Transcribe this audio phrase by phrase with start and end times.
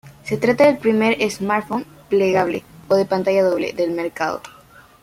[0.23, 4.41] Se trata del primer smartphone plegable, o de pantalla doble, del mercado.